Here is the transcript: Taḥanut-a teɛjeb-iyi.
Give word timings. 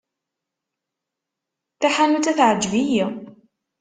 Taḥanut-a 1.81 2.33
teɛjeb-iyi. 2.37 3.05